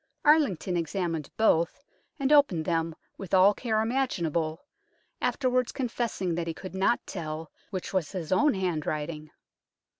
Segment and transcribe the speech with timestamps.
[0.25, 1.83] Arlington examined both
[2.19, 4.65] and opened them with all care imaginable,
[5.21, 9.29] afterwards confessing that he could not tell which was his own handwriting.